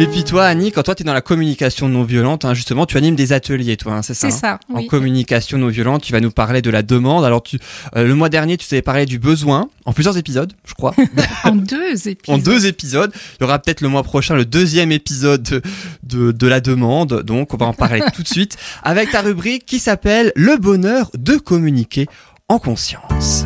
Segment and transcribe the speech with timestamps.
[0.00, 2.86] Et puis toi, Annie, quand toi tu es dans la communication non violente, hein, justement,
[2.86, 6.12] tu animes des ateliers, toi, hein, c'est ça C'est ça, En communication non violente, tu
[6.12, 7.24] vas nous parler de la demande.
[7.24, 7.58] Alors, tu,
[7.96, 10.94] euh, le mois dernier, tu t'avais parlé du besoin, en plusieurs épisodes, je crois.
[11.44, 12.36] En deux épisodes.
[12.36, 13.10] en deux épisodes.
[13.40, 15.62] Il y aura peut-être le mois prochain le deuxième épisode de,
[16.04, 17.22] de, de la demande.
[17.24, 21.10] Donc, on va en parler tout de suite avec ta rubrique qui s'appelle Le bonheur
[21.18, 22.06] de communiquer
[22.48, 23.44] en conscience.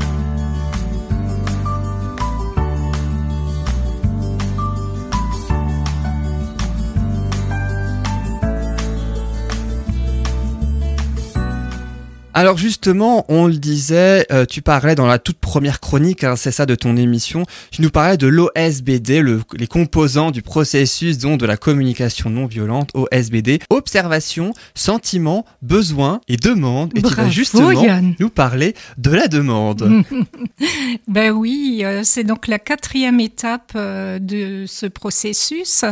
[12.35, 16.51] Alors justement, on le disait, euh, tu parlais dans la toute première chronique, hein, c'est
[16.51, 21.39] ça de ton émission, tu nous parlais de l'OSBD, le, les composants du processus donc
[21.39, 26.91] de la communication non violente, OSBD, observation, sentiment, besoin et demande.
[26.95, 28.15] Et tu vas Bravo, justement Yann.
[28.19, 30.03] nous parler de la demande.
[31.09, 35.85] Ben oui, euh, c'est donc la quatrième étape euh, de ce processus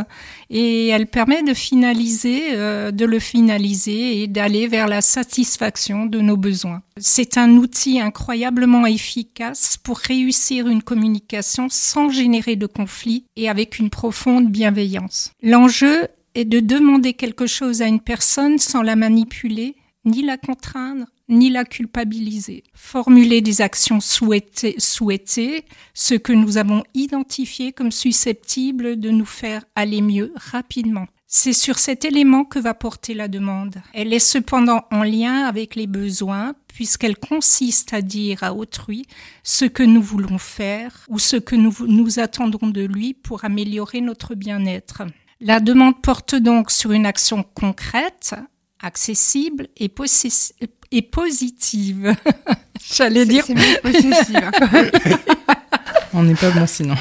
[0.49, 6.30] et elle permet de finaliser, de le finaliser et d'aller vers la satisfaction de nos
[6.37, 6.81] besoins.
[6.97, 13.79] C'est un outil incroyablement efficace pour réussir une communication sans générer de conflit et avec
[13.79, 15.31] une profonde bienveillance.
[15.41, 21.05] L'enjeu est de demander quelque chose à une personne sans la manipuler, ni la contraindre,
[21.29, 22.63] ni la culpabiliser.
[22.73, 29.63] Formuler des actions souhaitées, souhaitées, ce que nous avons identifié comme susceptible de nous faire
[29.75, 31.07] aller mieux rapidement.
[31.33, 33.81] C'est sur cet élément que va porter la demande.
[33.93, 39.05] Elle est cependant en lien avec les besoins puisqu'elle consiste à dire à autrui
[39.41, 44.01] ce que nous voulons faire ou ce que nous, nous attendons de lui pour améliorer
[44.01, 45.03] notre bien-être.
[45.39, 48.35] La demande porte donc sur une action concrète,
[48.81, 50.51] accessible et, possi-
[50.91, 52.13] et positive.
[52.93, 53.45] J'allais dire.
[56.13, 56.95] On n'est pas bon sinon.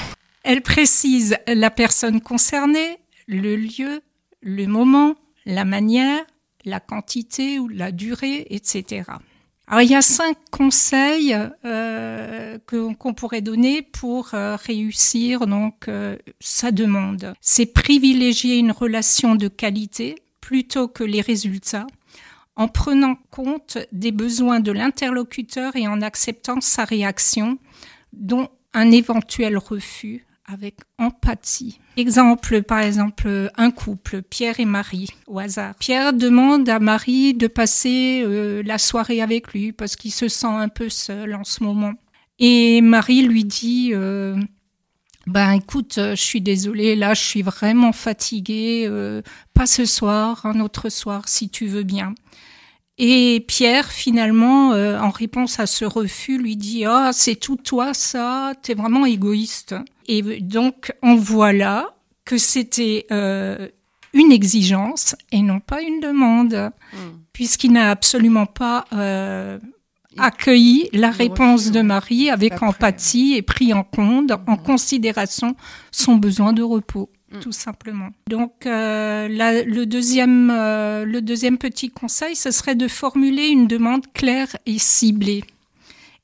[0.44, 4.00] Elle précise la personne concernée, le lieu,
[4.40, 5.14] le moment,
[5.46, 6.24] la manière,
[6.64, 9.04] la quantité ou la durée, etc.
[9.66, 16.16] Alors il y a cinq conseils euh, qu'on pourrait donner pour euh, réussir donc euh,
[16.40, 17.34] sa demande.
[17.40, 21.86] C'est privilégier une relation de qualité plutôt que les résultats
[22.56, 27.56] en prenant compte des besoins de l'interlocuteur et en acceptant sa réaction,
[28.12, 31.78] dont un éventuel refus avec empathie.
[31.96, 35.74] Exemple, par exemple, un couple, Pierre et Marie, au hasard.
[35.76, 40.46] Pierre demande à Marie de passer euh, la soirée avec lui parce qu'il se sent
[40.46, 41.92] un peu seul en ce moment.
[42.38, 44.36] Et Marie lui dit, euh,
[45.26, 48.88] ben écoute, euh, je suis désolée, là je suis vraiment fatiguée,
[49.52, 52.14] pas ce soir, un autre soir si tu veux bien.
[53.02, 57.94] Et Pierre, finalement, euh, en réponse à ce refus, lui dit Ah, c'est tout toi,
[57.94, 59.74] ça, t'es vraiment égoïste.
[60.06, 61.94] Et donc, on voit là
[62.26, 63.68] que c'était euh,
[64.12, 66.72] une exigence et non pas une demande,
[67.32, 69.58] puisqu'il n'a absolument pas euh,
[70.18, 71.80] accueilli la réponse de.
[71.80, 75.56] Marie avec Après, empathie et pris en compte, en considération
[75.90, 77.38] son besoin de repos Mm.
[77.40, 78.08] tout simplement.
[78.28, 83.66] Donc euh, la- le deuxième euh, le deuxième petit conseil, ce serait de formuler une
[83.68, 85.44] demande claire et ciblée.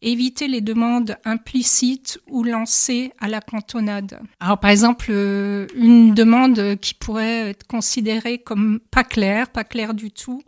[0.03, 4.21] Éviter les demandes implicites ou lancées à la cantonade.
[4.41, 9.95] Alors par exemple, euh, une demande qui pourrait être considérée comme pas claire, pas claire
[9.95, 10.43] du tout.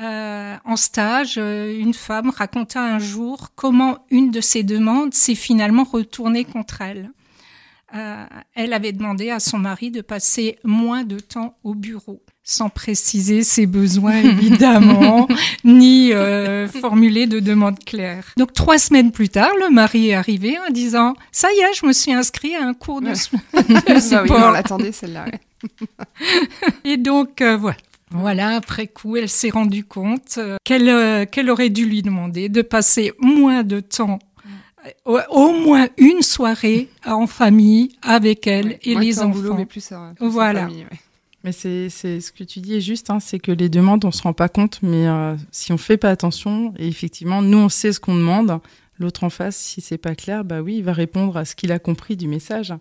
[0.00, 5.34] Euh, en stage, euh, une femme raconta un jour comment une de ses demandes s'est
[5.34, 7.10] finalement retournée contre elle.
[7.94, 8.24] Euh,
[8.54, 13.44] elle avait demandé à son mari de passer moins de temps au bureau, sans préciser
[13.44, 15.28] ses besoins évidemment,
[15.62, 18.32] ni euh, formuler de demande claire.
[18.36, 21.86] Donc trois semaines plus tard, le mari est arrivé en disant «ça y est, je
[21.86, 23.10] me suis inscrit à un cours de,
[23.54, 24.56] de Ah sport.
[24.92, 25.26] celle-là.
[26.84, 27.76] Et donc euh, voilà.
[28.12, 32.62] Voilà, après coup, elle s'est rendue compte qu'elle euh, qu'elle aurait dû lui demander de
[32.62, 34.20] passer moins de temps,
[35.04, 38.78] au, au moins une soirée en famille avec elle Ouais.
[38.84, 39.58] et les que en boulot, enfants.
[39.58, 40.60] mais plus, euh, plus en Voilà.
[40.62, 40.98] famille, ouais.
[41.44, 44.10] Mais c'est c'est- ce que tu dis est juste, hein, c'est que les demandes, on
[44.10, 47.68] se rend pas compte, mais euh, si on fait pas attention, et effectivement, nous on
[47.68, 48.58] sait ce qu'on demande,
[48.98, 51.70] l'autre en face, si c'est pas clair, bah oui, il va répondre à ce qu'il
[51.70, 52.72] a compris du message.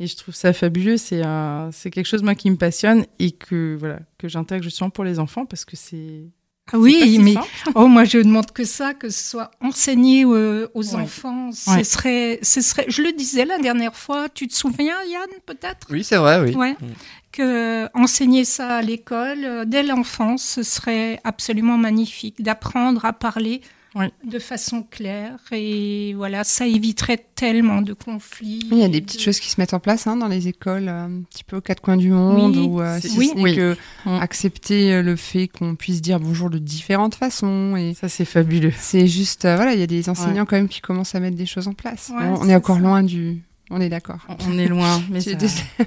[0.00, 3.30] Et je trouve ça fabuleux, c'est euh, c'est quelque chose moi qui me passionne et
[3.32, 6.24] que voilà que j'intègre justement pour les enfants parce que c'est
[6.72, 7.46] oui, si mais simple.
[7.74, 11.02] oh, moi je ne demande que ça, que ce soit enseigné euh, aux Ouais.
[11.02, 11.50] enfants.
[11.52, 11.84] Ce Ouais.
[11.84, 12.86] serait, ce serait.
[12.88, 14.28] Je le disais la dernière fois.
[14.28, 15.86] Tu te souviens, Yann, peut-être?
[15.90, 16.54] Oui, c'est vrai, oui.
[16.54, 16.72] Ouais.
[16.72, 16.86] Mm.
[17.32, 23.60] Que enseigner ça à l'école euh, dès l'enfance, ce serait absolument magnifique d'apprendre à parler
[23.94, 24.06] Oui.
[24.24, 25.36] de façon claire.
[25.52, 28.66] Et voilà, ça éviterait tellement de conflits.
[28.72, 30.88] Il y a des petites choses qui se mettent en place hein, dans les écoles,
[30.88, 32.66] euh, un petit peu aux quatre coins du monde, Oui.
[32.66, 33.28] ou euh, si Oui.
[33.30, 33.56] ce n'est Oui.
[33.56, 33.76] que
[34.06, 34.18] Mm.
[34.20, 37.76] accepter euh, le fait qu'on puisse dire bonjour de différentes façons.
[37.76, 38.72] Et Ça, c'est fabuleux.
[38.78, 41.36] c'est juste, euh, voilà, il y a des enseignants quand même qui commencent à mettre
[41.36, 42.10] des choses en place.
[42.14, 42.82] Ouais, on, est encore ça.
[42.82, 43.42] loin du.
[43.70, 44.26] On est d'accord.
[44.48, 45.30] On est loin, mais ça-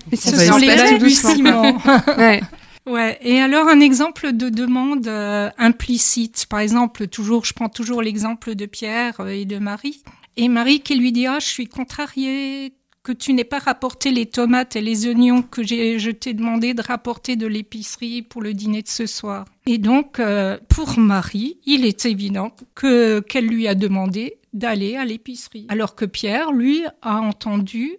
[0.09, 1.77] mais Ce sont les balbutiements.
[2.17, 2.41] Ouais.
[2.87, 3.17] Ouais.
[3.21, 8.55] Et alors un exemple de demande euh, implicite, par exemple, toujours, je prends toujours l'exemple
[8.55, 10.01] de Pierre euh, et de Marie.
[10.37, 12.73] Et Marie qui lui dit ah je suis contrariée
[13.03, 16.81] que tu n'aies pas rapporté les tomates et les oignons que je t'ai demandé de
[16.81, 19.45] rapporter de l'épicerie pour le dîner de ce soir.
[19.65, 25.05] Et donc euh, pour Marie, il est évident que qu'elle lui a demandé d'aller à
[25.05, 27.97] l'épicerie, alors que Pierre lui a entendu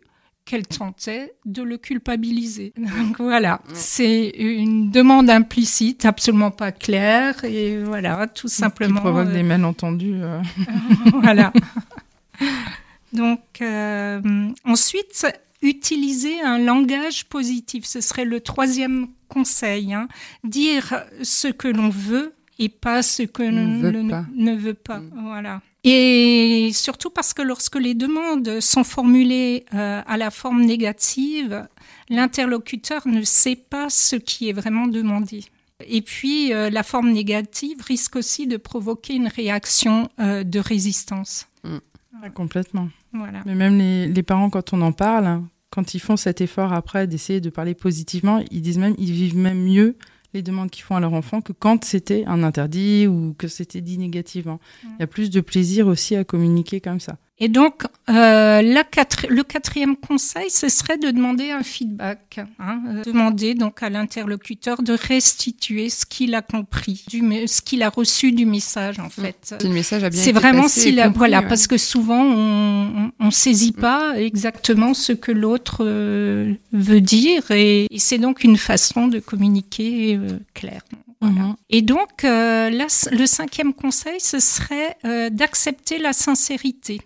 [0.48, 2.72] qu'elle tentait de le culpabiliser.
[2.78, 8.94] Donc voilà, c'est une demande implicite, absolument pas claire, et voilà, tout simplement.
[8.94, 10.14] Qui provoque euh, des malentendus.
[10.22, 10.40] euh.
[11.12, 11.52] voilà.
[13.12, 14.20] Donc euh,
[14.64, 15.26] ensuite,
[15.60, 19.92] utiliser un langage positif, ce serait le troisième conseil.
[19.92, 20.08] hein.
[20.44, 24.26] Dire ce que l'on veut et pas ce que Ne veut ne, pas.
[24.34, 25.00] ne veut pas.
[25.00, 25.10] Mm.
[25.22, 25.62] Voilà.
[25.84, 31.66] Et surtout parce que lorsque les demandes sont formulées euh, à la forme négative,
[32.08, 35.44] l'interlocuteur ne sait pas ce qui est vraiment demandé.
[35.86, 41.46] Et puis, euh, la forme négative risque aussi de provoquer une réaction euh, de résistance.
[42.20, 42.88] Ah, complètement.
[43.12, 43.42] Voilà.
[43.46, 46.72] Mais même les, les parents, quand on en parle, hein, quand ils font cet effort
[46.72, 49.96] après d'essayer de parler positivement, ils disent même, ils vivent même mieux
[50.34, 53.80] les demandes qu'ils font à leur enfant que quand c'était un interdit ou que c'était
[53.80, 54.60] dit négativement.
[54.84, 54.88] Mm.
[54.96, 57.16] Il y a plus de plaisir aussi à communiquer comme ça.
[57.40, 62.40] Et donc, euh, la quatre- le quatrième conseil, ce serait de demander un feedback.
[62.58, 67.82] hein, euh, demander donc à l'interlocuteur de restituer ce qu'il a compris, du, ce qu'il
[67.82, 69.54] a reçu du message en fait.
[69.60, 71.48] Si le message a bien C'est vraiment si la, compris, voilà ouais.
[71.48, 72.86] parce que souvent on,
[73.20, 78.42] on, on saisit pas exactement ce que l'autre euh, veut dire et, et c'est donc
[78.44, 80.82] une façon de communiquer euh, claire.
[81.20, 81.34] Voilà.
[81.40, 81.56] Mhm.
[81.70, 87.00] Et donc euh, c- le cinquième conseil ce serait euh, d'accepter la sincérité,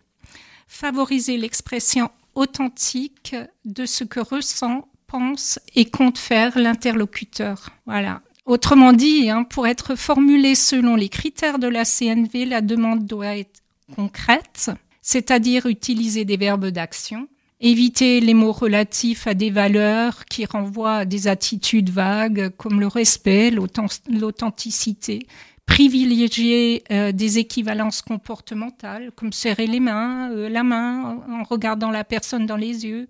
[0.72, 3.36] favoriser l'expression authentique
[3.66, 7.68] de ce que ressent, pense et compte faire l'interlocuteur.
[7.84, 8.22] Voilà.
[8.46, 13.36] Autrement dit, hein, pour être formulée selon les critères de la CNV, la demande doit
[13.36, 13.60] être
[13.94, 14.70] concrète,
[15.02, 17.28] c'est-à-dire utiliser des verbes d'action,
[17.60, 22.86] éviter les mots relatifs à des valeurs qui renvoient à des attitudes vagues comme le
[22.88, 25.26] respect, l'authen- l'authenticité,
[25.72, 32.04] privilégier euh, des équivalences comportementales comme serrer les mains, euh, la main en regardant la
[32.04, 33.08] personne dans les yeux,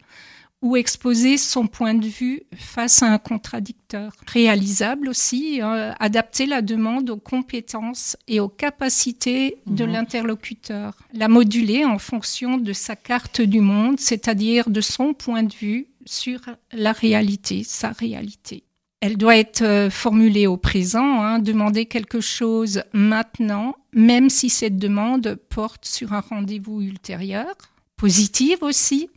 [0.63, 4.13] ou exposer son point de vue face à un contradicteur.
[4.29, 9.93] Réalisable aussi, euh, adapter la demande aux compétences et aux capacités de Mhm.
[9.93, 10.97] l'interlocuteur.
[11.15, 15.89] La moduler en fonction de sa carte du monde, c'est-à-dire de son point de vue
[16.07, 16.39] sur
[16.73, 18.63] la réalité, sa réalité.
[19.03, 24.77] Elle doit être euh, formulée au présent, hein, demander quelque chose maintenant, même si cette
[24.77, 27.53] demande porte sur un rendez-vous ultérieur.
[27.97, 29.11] Positive aussi,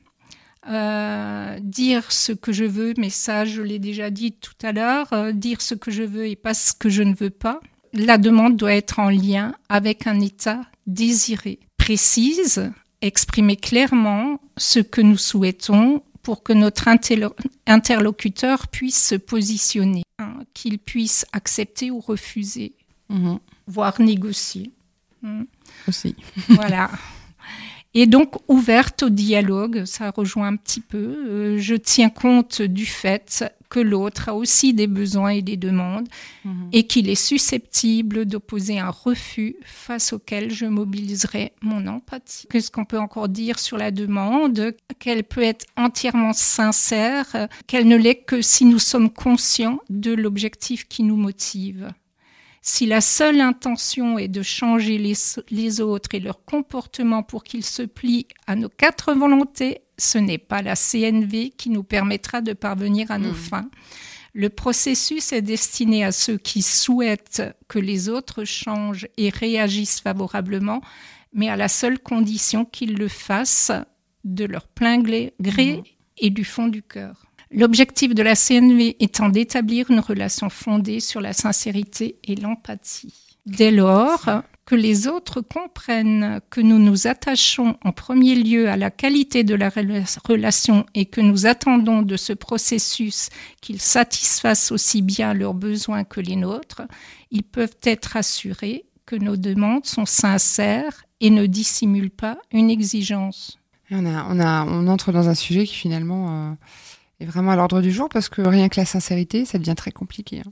[0.68, 5.14] euh, dire ce que je veux, mais ça, je l'ai déjà dit tout à l'heure,
[5.14, 7.60] euh, dire ce que je veux et pas ce que je ne veux pas.
[7.94, 11.60] La demande doit être en lien avec un état désiré.
[11.78, 12.72] Précise,
[13.04, 17.36] exprimer clairement ce que nous souhaitons pour que notre interlo-
[17.68, 22.74] interlocuteur puisse se positionner, hein, qu'il puisse accepter ou refuser,
[23.10, 23.38] Mhm.
[23.67, 24.72] voire négocier.
[25.22, 25.44] Hmm.
[25.88, 26.15] Aussi.
[26.50, 26.89] Voilà.
[27.94, 30.98] Et donc ouverte au dialogue, ça rejoint un petit peu.
[31.29, 36.07] Euh, je tiens compte du fait que l'autre a aussi des besoins et des demandes
[36.43, 36.69] Mhm.
[36.74, 42.48] et qu'il est susceptible d'opposer un refus face auquel je mobiliserai mon empathie.
[42.50, 44.74] Qu'est-ce qu'on peut encore dire sur la demande?
[45.00, 50.88] Qu'elle peut être entièrement sincère, qu'elle ne l'est que si nous sommes conscients de l'objectif
[50.88, 51.89] qui nous motive.
[52.62, 55.13] Si la seule intention est de changer les,
[55.51, 60.38] les autres et leur comportement pour qu'ils se plient à nos quatre volontés, ce n'est
[60.38, 63.36] pas la CNV qui nous permettra de parvenir à nos Mm.
[63.36, 63.70] fins.
[64.34, 70.82] Le processus est destiné à ceux qui souhaitent que les autres changent et réagissent favorablement,
[71.34, 73.72] mais à la seule condition qu'ils le fassent
[74.25, 75.84] de leur plein gré, Mhm.
[76.18, 77.25] et du fond du cœur.
[77.52, 83.14] L'objectif de la CNV étant d'établir une relation fondée sur la sincérité et l'empathie.
[83.46, 84.25] Dès lors
[84.65, 89.53] que les autres comprennent que nous nous attachons en premier lieu à la qualité de
[89.53, 93.29] la rela- relation et que nous attendons de ce processus
[93.62, 96.81] qu'il satisfasse aussi bien leurs besoins que les nôtres,
[97.29, 103.60] ils peuvent être assurés que nos demandes sont sincères et ne dissimulent pas une exigence.
[103.91, 106.53] On, a, on, a, on entre dans un sujet qui finalement euh,
[107.19, 109.91] est vraiment à l'ordre du jour parce que rien que la sincérité, ça devient très
[109.91, 110.39] compliqué.
[110.39, 110.51] hein.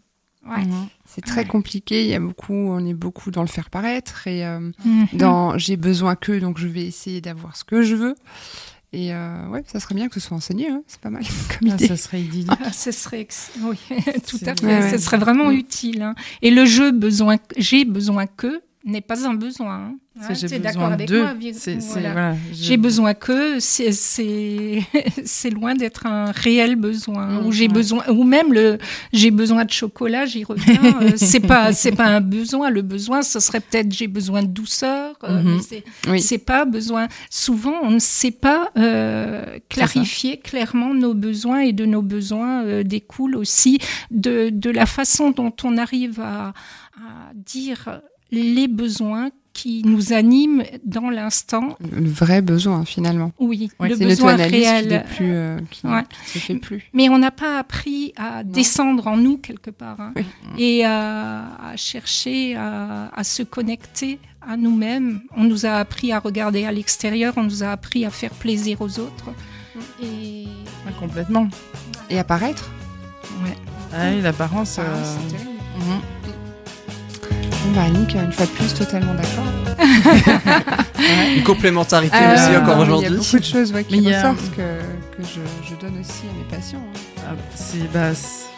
[0.49, 0.65] Ouais.
[0.65, 0.87] Mhm.
[1.05, 2.01] C'est très compliqué.
[2.03, 5.07] Il y a beaucoup, on est beaucoup dans le faire paraître et euh, Mhm.
[5.13, 8.15] dans j'ai besoin que, donc je vais essayer d'avoir ce que je veux.
[8.95, 10.69] Et euh, ouais, ça serait bien que ce soit enseigné.
[10.69, 10.83] hein.
[10.85, 11.23] C'est pas mal
[11.59, 11.87] comme Ah, idée.
[11.87, 12.51] ça serait idyllique.
[12.63, 13.77] Ah, ce serait ex- oui,
[14.27, 14.65] tout à fait.
[14.65, 14.91] Ouais, ouais.
[14.91, 15.53] Ce serait vraiment Mm.
[15.55, 16.01] utile.
[16.03, 16.13] hein.
[16.41, 19.75] Et le jeu besoin, j'ai besoin que n'est pas un besoin.
[19.75, 19.95] hein.
[20.21, 21.23] C'est Ouais, j'ai d'accord avec d'eux.
[21.23, 22.11] moi, Vir- C'est- c'est- voilà.
[22.11, 24.79] voilà, J'ai besoin que c'est c'est
[25.25, 27.73] c'est loin d'être un réel besoin ou j'ai ouais.
[27.73, 28.77] besoin ou même le
[29.11, 33.23] j'ai besoin de chocolat j'y reviens euh, c'est pas c'est pas un besoin le besoin
[33.23, 35.61] ce serait peut-être j'ai besoin de douceur euh, Mhm.
[35.67, 36.21] c'est Oui.
[36.21, 41.85] c'est pas besoin souvent on ne sait pas euh, clarifier clairement nos besoins et de
[41.85, 43.79] nos besoins euh, découle aussi
[44.11, 46.49] de de la façon dont on arrive à,
[46.97, 48.01] à dire
[48.33, 53.31] les besoins qui nous animent dans l'instant Le vrai besoin finalement.
[53.39, 54.87] oui, Ouais, le besoin l'auto-analyse qui réel.
[54.87, 56.01] n'est plus, euh, qui, Ouais.
[56.25, 56.89] qui se fait plus.
[56.93, 60.25] Mais on n'a pas appris à descendre en nous quelque part hein, Oui.
[60.57, 65.21] et à, à chercher à, à se connecter à nous-mêmes.
[65.37, 68.81] On nous a appris à regarder à l'extérieur, on nous a appris à faire plaisir
[68.81, 69.29] aux autres.
[70.01, 70.45] Et
[70.87, 71.47] Ah, complètement.
[72.09, 72.71] Et apparaître.
[73.43, 73.55] ouais.
[73.95, 74.79] Ah, oui, l'apparence.
[74.79, 75.52] Ah, euh,
[77.75, 79.43] bah, Annick, une fois de plus, totalement d'accord.
[81.35, 83.17] Une complémentarité Euh, aussi encore Il y a aujourd'hui.
[83.17, 85.99] beaucoup de choses ouais, qui Mais il y a- ressortent que, que je, je donne
[85.99, 86.79] aussi à mes patients.
[86.95, 86.99] hein.
[87.29, 88.11] Ah, c'est bah,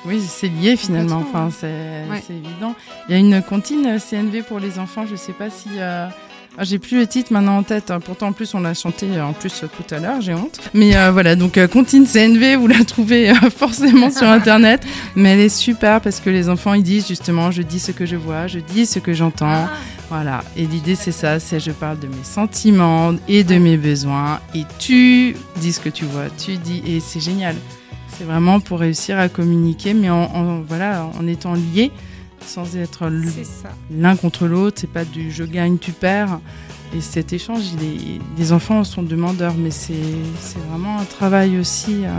[0.05, 1.23] oui, c'est lié finalement.
[1.27, 1.67] Enfin, c'est
[2.09, 2.21] Ouais.
[2.29, 2.75] évident.
[3.07, 5.05] Il y a une comptine euh, CNV pour les enfants.
[5.09, 5.69] Je sais pas si.
[5.77, 6.07] euh,
[6.61, 7.91] j'ai plus le titre maintenant en tête.
[7.91, 7.99] hein.
[7.99, 10.21] Pourtant, en plus, on l'a chanté euh, en plus euh, tout à l'heure.
[10.21, 10.59] J'ai honte.
[10.73, 14.81] Mais euh, voilà, donc comptine CNV, vous la trouvez euh, forcément sur internet.
[15.15, 18.05] Mais elle est super parce que les enfants ils disent justement, je dis ce que
[18.05, 19.67] je vois, je dis ce que j'entends.
[20.09, 20.43] Voilà.
[20.55, 24.39] Et l'idée c'est ça, c'est je parle de mes sentiments et de mes besoins.
[24.53, 27.55] Et tu dis ce que tu vois, tu dis et c'est génial.
[28.17, 31.91] C'est vraiment pour réussir à communiquer, mais en, en- voilà, en étant liés,
[32.45, 33.09] sans être
[33.91, 34.77] l'un contre l'autre.
[34.81, 36.39] C'est pas du je gagne, tu perds.
[36.95, 39.93] Et cet échange, il est- les enfants sont demandeurs, mais c'est
[40.69, 42.01] vraiment un travail aussi.
[42.05, 42.09] euh,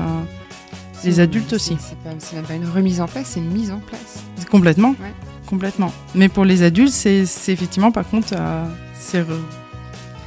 [1.04, 1.76] Les adultes aussi.
[1.78, 1.96] c'est-
[2.42, 4.22] pas- une remise en place, c'est une mise en place.
[4.50, 5.12] complètement, Ouais.
[5.46, 5.92] complètement.
[6.14, 8.64] Mais pour les adultes, c'est effectivement, par contre, euh,
[8.98, 9.26] c'est re-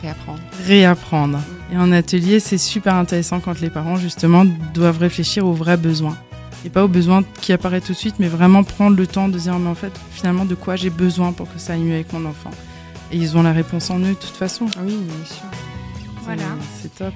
[0.01, 0.39] Réapprendre.
[0.65, 1.39] réapprendre.
[1.73, 6.17] Et en atelier, c'est super intéressant quand les parents, justement, doivent réfléchir aux vrais besoins.
[6.65, 9.37] Et pas aux besoins qui apparaissent tout de suite, mais vraiment prendre le temps de
[9.39, 12.11] dire, mais en fait, finalement, de quoi j'ai besoin pour que ça aille mieux avec
[12.11, 12.51] mon enfant?
[13.11, 14.65] Et ils ont la réponse en eux, de toute façon.
[14.77, 15.45] Ah Oui, bien sûr.
[16.25, 16.43] Voilà.
[16.81, 17.13] C'est- top.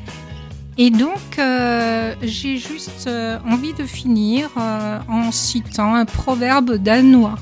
[0.78, 7.36] Et donc, euh, j'ai juste euh, envie de finir euh, en citant un proverbe danois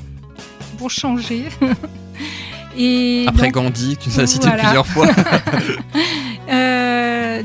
[0.76, 1.44] pour changer.
[2.76, 4.62] Et Après donc, Gandhi, que tu nous as cité Voilà.
[4.64, 5.06] plusieurs fois.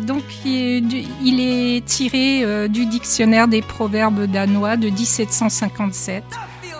[0.05, 6.23] Donc, il est, tiré euh, du dictionnaire des proverbes danois de 1757.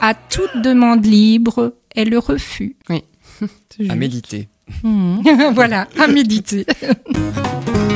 [0.02, 2.76] À toute demande libre est le refus.
[3.70, 4.50] C'est à méditer.
[4.84, 5.22] Mhm.
[5.54, 6.66] voilà, à méditer.